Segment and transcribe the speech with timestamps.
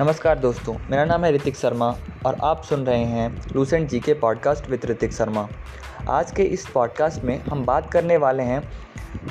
[0.00, 1.86] नमस्कार दोस्तों, मेरा नाम है ऋतिक शर्मा
[2.26, 5.46] और आप सुन रहे हैं लूसेंट जी के पॉडकास्ट विद ऋतिक शर्मा।
[6.10, 8.62] आज के इस पॉडकास्ट में हम बात करने वाले हैं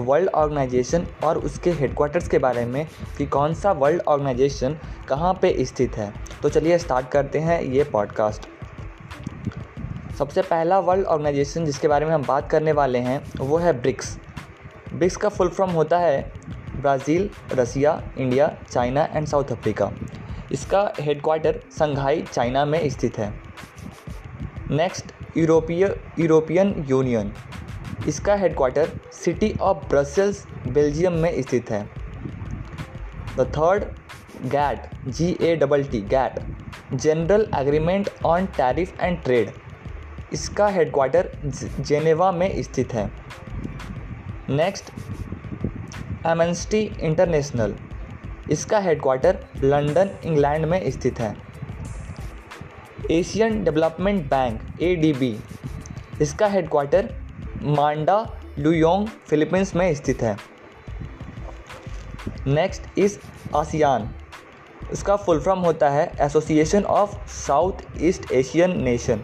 [0.00, 2.86] वर्ल्ड ऑर्गेनाइजेशन और उसके हेडक्वार्टर्स के बारे में
[3.18, 4.78] कि कौन सा वर्ल्ड ऑर्गेनाइजेशन
[5.08, 6.12] कहाँ पे स्थित है।
[6.42, 8.48] तो चलिए स्टार्ट करते हैं ये पॉडकास्ट।
[10.18, 14.18] सबसे पहला वर्ल्ड ऑर्गेनाइजेशन जिसके बारे में हम बात करने वाले हैं, वो है ब्रिक्स।
[14.94, 16.32] ब्रिक्स का फुल फॉर्म होता है
[16.80, 19.92] Brazil, Russia, India, China and south Africa.
[20.52, 23.32] इसका हेडक्वार्टर संघाई चाइना में स्थित है।
[24.70, 25.84] नेक्स्ट यूरोपीय
[26.18, 27.32] यूरोपियन यूनियन
[28.08, 31.82] इसका headquarter city of Brussels Belgium में स्थित है।
[33.36, 33.84] The third
[34.50, 36.40] GATT G A double T GATT
[36.94, 39.50] general agreement on tariff and trade
[40.32, 41.30] इसका हेडक्वार्टर
[41.80, 43.10] जेनेवा में स्थित है।
[44.50, 44.90] नेक्स्ट
[46.26, 47.74] एमएनस्टी इंटरनेशनल
[48.50, 51.36] इसका हेडक्वार्टर लंदन, इंग्लैंड में स्थित है।
[53.10, 55.36] एशियन डेवलपमेंट बैंक एडीबी
[56.22, 57.08] इसका हेडक्वार्टर
[57.62, 58.16] मांडा,
[58.58, 60.36] लुयोंग, फिलीपींस में स्थित है।
[62.46, 63.18] नेक्स्ट इस
[63.56, 64.10] आसियान
[64.92, 69.20] इसका फुल फॉर्म होता है association of south east Asian nation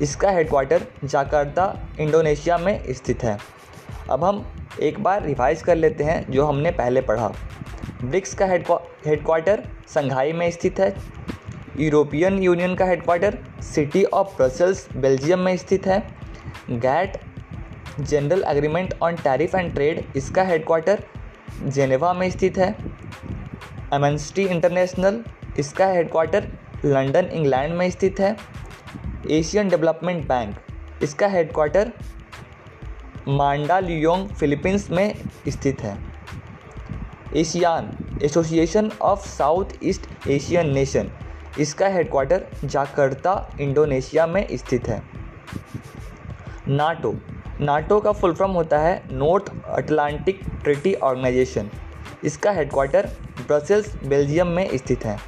[0.00, 3.38] इसका हेडक्वार्टर जाकार्ता, इंडोनेशिया में स्थित है।
[4.10, 4.44] अब हम
[4.82, 7.32] एक बार रिवाइज कर लेते हैं जो हमने पहले पढ़ा।
[8.02, 10.94] ब्रिक्स का हेडक्वार्टर संघाई में स्थित है।
[11.78, 16.00] यूरोपियन यूनियन का headquarter city of Brussels Belgium में स्थित है।
[16.70, 17.16] GATT
[18.00, 21.02] general agreement on tariff and trade इसका हेडक्वार्टर
[21.66, 22.74] जेनेवा में स्थित है।
[23.94, 25.22] एमएनस्टी इंटरनेशनल
[25.58, 26.48] इसका हेडक्वार्टर
[26.84, 28.36] लंदन इंग्लैंड में स्थित है।
[29.30, 31.92] एशियन डेवलपमेंट बैंक इसका हेडक्वार्टर
[33.28, 35.14] मांडा लियोंग फिलीपींस में
[35.48, 36.09] स्थित है।
[37.36, 37.90] ASEAN
[38.22, 41.10] association of south east Asian nation.
[41.58, 45.02] इसका हेडक्वार्टर जाकर्ता इंडोनेशिया में स्थित है।
[46.68, 47.14] नाटो।
[47.60, 51.70] नाटो का फुल फॉर्म होता है नॉर्थ अटलांटिक ट्रिटी ऑर्गेनाइजेशन
[52.24, 53.06] इसका हेडक्वार्टर
[53.46, 55.18] ब्रसेल्स, बेल्जियम में स्थित है।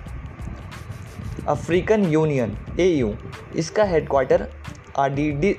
[1.49, 3.15] African union, A U.
[3.57, 4.49] इसका हेडक्वार्टर
[4.99, 5.57] आडिडी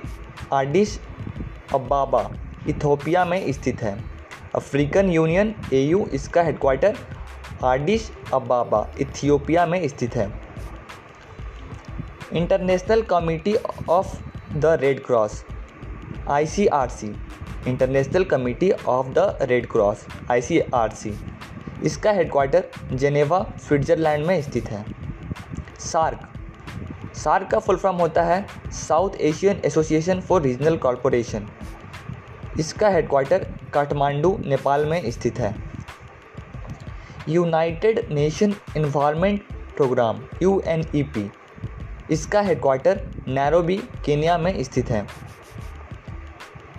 [0.54, 1.00] आडिश
[1.74, 2.30] अबाबा
[2.70, 4.13] इथोपिया में स्थित है।
[4.56, 6.96] अफ्रीकन यूनियन एयू इसका हेडक्वार्टर
[7.62, 10.28] हार्डिश अबाबा इथियोपिया में स्थित है।
[12.34, 13.56] International committee
[13.90, 14.16] of
[14.56, 15.44] the red cross
[16.30, 17.08] ICRC
[17.68, 21.14] international committee of the red cross ICRC
[21.86, 24.86] इसका हेडक्वार्टर जेनेवा स्विट्ज़रलैंड में स्थित है।
[25.82, 26.30] सार्क
[27.16, 28.46] सार्क का फुल फॉर्म होता है
[28.78, 31.48] south Asian association for regional corporation
[32.60, 35.56] इसका हेडक्वार्टर काठमांडू, नेपाल में स्थित है।
[37.30, 39.42] United nation environment
[39.78, 41.30] programme UNEP
[42.12, 45.06] इसका हेडक्वार्टर नैरोबी केनिया में स्थित है।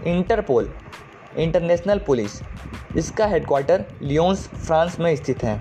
[0.07, 0.71] इंटरपोल
[1.37, 2.41] इंटरनेशनल पुलिस
[2.97, 5.61] इसका हेडक्वार्टर लियोन्स फ्रांस में स्थित है।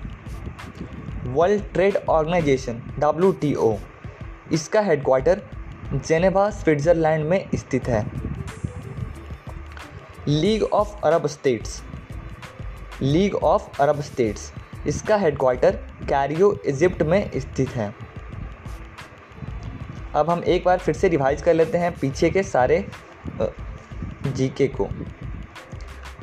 [1.26, 3.76] वर्ल्ड ट्रेड ऑर्गेनाइजेशन डब्ल्यू
[4.52, 5.42] इसका हेडक्वार्टर
[5.94, 8.23] जेनेवा स्विट्ज़रलैंड में स्थित है।
[10.28, 11.82] League of Arab states
[13.02, 14.52] league of Arab states
[14.86, 15.76] इसका हेडक्वार्टर
[16.08, 17.94] कैरियो इजिप्ट में स्थित है।
[20.14, 22.84] अब हम एक बार फिर से रिवाइज कर लेते हैं पीछे के सारे
[24.26, 24.84] जीके को।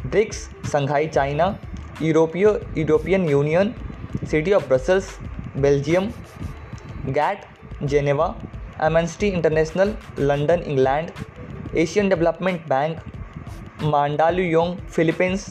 [0.05, 0.37] ब्रिक्स
[0.71, 1.55] संघाई चाइना
[2.01, 2.47] यूरोपीय
[2.77, 3.73] European union
[4.23, 5.17] city of Brussels
[5.57, 6.11] Belgium
[7.09, 7.45] GATT
[7.83, 8.35] Geneva
[8.83, 11.11] Amnesty international London England
[11.77, 12.99] Asian development bank
[13.83, 15.45] Mandaluyong, Philippines,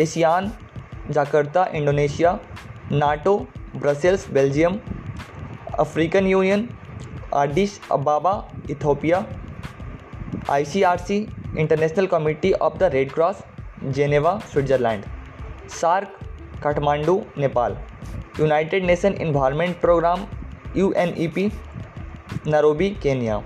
[0.00, 0.50] ASEAN,
[1.10, 2.38] Jakarta, Indonesia,
[2.92, 3.36] NATO,
[3.76, 4.78] Brussels, Belgium,
[5.78, 6.68] African union
[7.34, 8.32] Addis Ababa,
[8.70, 9.24] Ethiopia,
[10.50, 11.16] ICRC,
[11.58, 13.42] international committee of the red cross,
[13.88, 15.04] Geneva, Switzerland,
[15.70, 16.18] SAARC,
[16.62, 17.76] Kathmandu, Nepal,
[18.40, 20.26] united nation environment programme
[20.76, 21.50] U N E P
[22.46, 23.42] Nairobi, Kenya,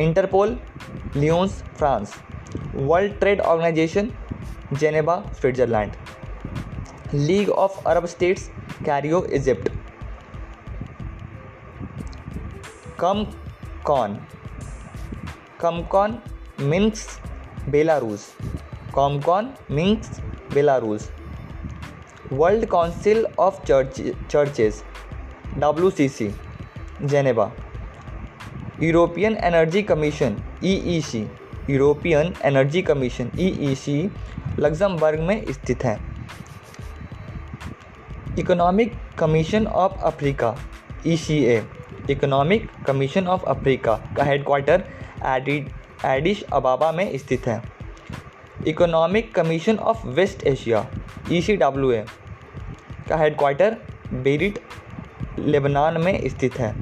[0.00, 0.58] Interpol,
[1.16, 2.14] Lyons, France.
[2.74, 4.10] World trade organisation
[4.72, 5.92] Geneva Switzerland.
[7.14, 8.48] League of Arab states,
[8.84, 9.68] Cairo, Egypt.
[13.84, 14.18] Comecon
[15.60, 16.18] Comecon,
[16.60, 17.08] Minsk,
[17.68, 18.26] Belarus.
[18.94, 20.20] Comecon, Minsk,
[20.54, 21.10] Belarus.
[22.32, 24.00] World council of church,
[24.30, 24.82] churches
[25.58, 26.30] W C C
[27.04, 27.50] Geneva
[28.82, 31.26] European energy commission E E C
[31.68, 34.10] European energy commission E
[34.58, 35.98] Luxembourg में स्थित है।
[38.38, 40.54] Economic commission of Africa
[41.06, 41.16] E
[42.10, 44.84] economic commission of Africa का headquarter
[46.06, 47.62] Addis Ababa में स्थित है।
[48.66, 50.86] Economic commission of west Asia
[51.32, 52.04] E C W A
[53.08, 53.76] का headquarter
[54.14, 54.58] Beirut,
[55.38, 56.74] Lebanon में स्थित है।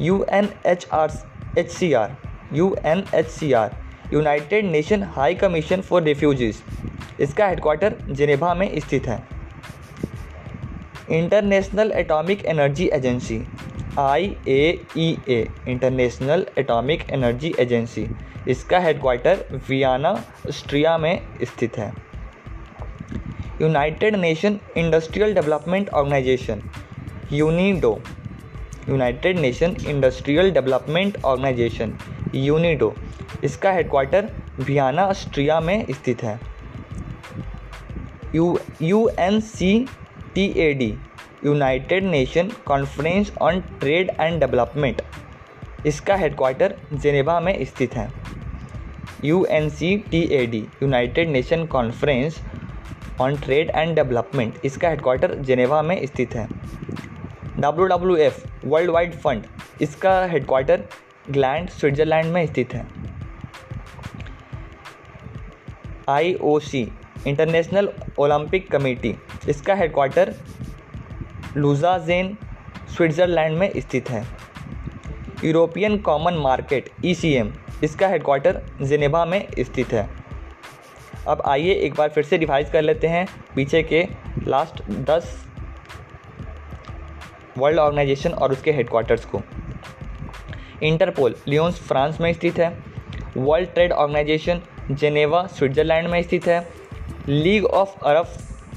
[0.00, 1.10] U N H R,
[1.58, 2.16] H C R
[2.54, 3.70] U N H C R
[4.12, 6.62] united nation high commission for refugees
[7.20, 9.22] इसका headquarter Geneva में स्थित है।
[11.10, 13.40] International atomic energy agency
[13.98, 18.06] I A E A international atomic energy agency
[18.48, 20.10] इसका headquarter Vienna
[20.48, 21.92] Austria में स्थित है।
[23.60, 26.62] United nation industrial development organisation
[27.32, 27.98] UNIDO
[28.88, 31.92] united nation industrial development organisation
[32.34, 32.94] UNIDO
[33.44, 34.28] इसका headquarter
[34.60, 36.38] Vienna Austria में स्थित है।
[38.34, 39.86] U U N C
[40.34, 40.94] T A D
[41.44, 45.02] united nation conference on trade and development
[45.86, 48.10] इसका headquarter Geneva में स्थित है।
[49.24, 52.40] U N C T A D united nation conference
[53.20, 56.46] on trade and development इसका headquarter Geneva में स्थित है।
[57.58, 59.46] W W F world wide fund
[59.82, 60.84] इसका headquarter
[61.30, 62.86] Gland Switzerland में स्थित है।
[66.08, 66.80] I O C
[67.26, 69.14] international Olympic committee
[69.48, 70.34] इसका हेडक्वार्टर
[71.56, 72.36] लुजाजेन,
[72.96, 74.22] स्विट्ज़रलैंड में स्थित है।
[75.44, 77.52] European common market E C M
[77.84, 80.08] इसका हेडक्वार्टर जेनेवा में स्थित है।
[81.26, 84.06] अब आइए एक बार फिर से रिवाइज कर लेते हैं पीछे के
[84.46, 85.36] लास्ट दस
[87.58, 89.42] वर्ल्ड ऑर्गेनाइजेशन और उसके हेडक्वार्टर्स को।
[90.82, 92.68] इंटरपोल, लियोन्स, फ्रांस में स्थित है।
[93.36, 94.60] World trade organisation,
[94.90, 96.68] Geneva, Switzerland में स्थित है।
[97.28, 98.26] League of Arab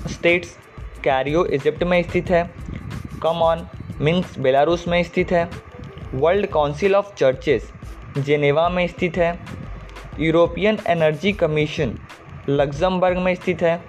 [0.07, 0.57] states,
[1.03, 2.44] Cairo, Egypt में स्थित है।
[3.24, 3.68] कमॉन
[4.01, 5.50] मिन्स, बेलारूस में स्थित है।
[6.13, 7.71] World council of churches,
[8.18, 9.39] Geneva में स्थित है।
[10.19, 11.97] यूरोपियन एनर्जी कमीशन,
[12.50, 13.81] लग्जमबर्ग में स्थित है।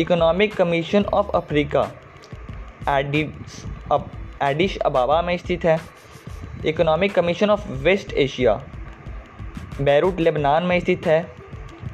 [0.00, 1.88] Economic commission of Africa
[4.42, 5.78] Addis Ababa में स्थित है।
[6.66, 8.54] Economic commission of west Asia
[9.80, 11.26] Beirut Lebanon में स्थित है।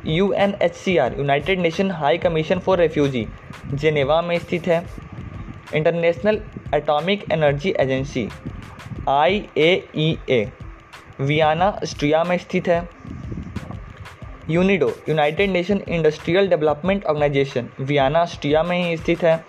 [0.06, 3.26] U N H C R united nation high commission for refugee,
[3.74, 4.84] Geneva में स्थित है।
[5.74, 6.40] International
[6.74, 8.28] atomic energy agency
[9.08, 10.46] I A E A
[11.20, 12.88] Vienna, Austria में स्थित है।
[14.50, 19.44] UNIDO, united nation industrial development organisation, Vienna, Austria में ही स्थित है।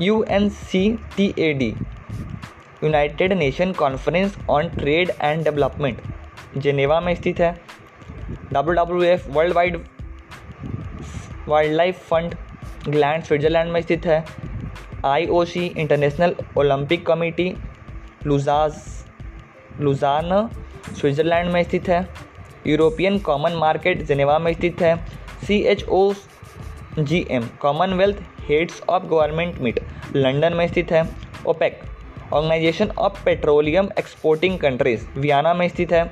[0.00, 1.74] U N C T A D
[2.84, 5.98] united nation conference on trade and development,
[6.58, 7.52] Geneva में स्थित है।
[8.52, 9.76] W W F world wide
[11.74, 12.34] wildlife fund
[12.88, 14.24] Gland Switzerland में स्थित है।
[15.06, 17.52] I O C international Olympic committee
[18.26, 18.74] लुजाज
[19.80, 20.48] Lausanne,
[20.92, 22.06] Switzerland में स्थित है।
[22.66, 24.96] European common market Geneva में स्थित है।
[25.46, 26.12] C H O
[26.98, 28.16] G M Commonwealth
[28.48, 29.80] heads of government meet,
[30.16, 31.08] London में स्थित है।
[31.46, 31.80] OPEC
[32.32, 36.10] organisation of petroleum exporting countries, Vienna में स्थित है।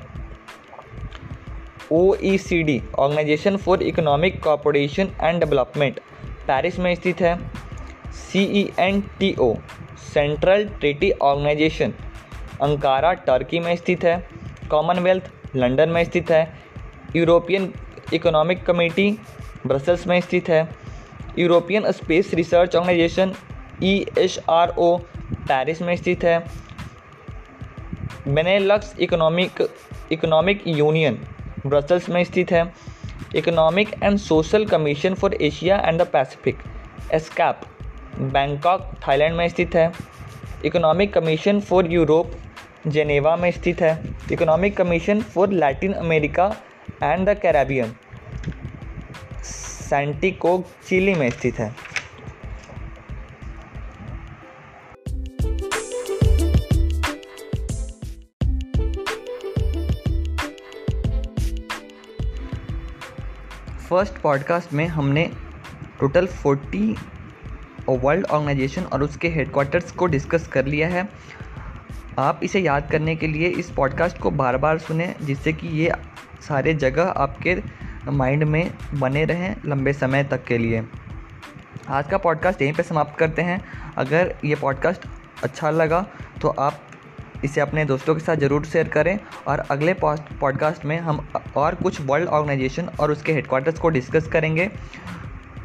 [1.93, 6.00] O E C D, organisation for economic cooperation and development,
[6.47, 7.38] Paris में स्थित है।
[8.12, 9.54] C E N T O,
[10.14, 11.92] central treaty organisation,
[12.62, 14.28] Ankara, Turkey में स्थित है।
[14.71, 16.52] कॉमनवेल्थ, लंदन में स्थित है।
[17.16, 17.73] यूरोपियन
[18.14, 19.11] इकोनॉमिक कमेटी,
[19.66, 20.69] ब्रसल्स में स्थित है।
[21.38, 23.35] European space research organisation,
[23.83, 24.99] E H R O
[25.49, 26.38] Paris में स्थित है।
[28.28, 29.67] Benelux economic
[30.12, 31.19] economic union
[31.67, 32.73] Brussels में स्थित है।
[33.37, 36.59] Economic and social commission for Asia and the Pacific
[37.12, 37.61] ESCAP
[38.33, 39.93] Bangkok Thailand में स्थित है।
[40.64, 42.31] Economic commission for Europe
[42.87, 43.93] Geneva में स्थित है।
[44.33, 46.47] Economic commission for Latin America
[47.02, 47.95] and the Caribbean
[49.45, 51.73] Santiago Chile में स्थित है।
[63.88, 65.30] फ़र्स्ट पॉडकास्ट में हमने
[66.00, 66.97] टोटल फोर्टी
[67.88, 71.09] वर्ल्ड ऑर्गेनाइजेशन और उसके हेडक्वार्टर्स को डिस्कस कर लिया है।
[72.18, 75.92] आप इसे याद करने के लिए इस पॉडकास्ट को बार बार सुने, जिससे कि ये
[76.49, 77.62] सारे जगह आपके
[78.11, 80.85] माइंड में बने रहें लंबे समय तक के लिए।
[81.88, 83.61] आज का पॉडकास्ट यहीं पे समाप्त करते हैं।
[83.97, 85.09] अगर ये पॉडकास्ट
[85.42, 86.07] अच्छा लगा
[86.42, 86.80] तो आप
[87.45, 89.18] इसे अपने दोस्तों के साथ ज़रूर शेयर करें
[89.49, 91.26] और अगले पॉडकास्ट में हम
[91.57, 94.71] और कुछ वर्ल्ड ऑर्गेनाइजेशन और उसके हेडक्वार्टर्स को डिस्कस करेंगे।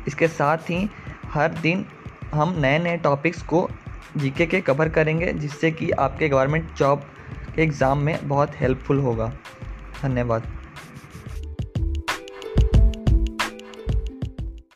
[0.08, 0.90] इसके साथ ही
[1.26, 1.86] हर दिन
[2.34, 3.70] हम नए नए टॉपिक्स को
[4.18, 7.06] जीके के कवर करेंगे, जिससे कि आपके गवर्नमेंट जॉब
[7.56, 9.32] के एग्ज़ाम में बहुत हेल्पफुल होगा।
[10.02, 10.48] धन्यवाद।